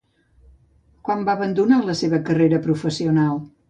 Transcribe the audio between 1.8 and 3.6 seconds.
la seva carrera professional?